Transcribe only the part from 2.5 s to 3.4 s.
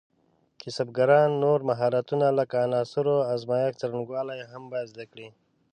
د عناصرو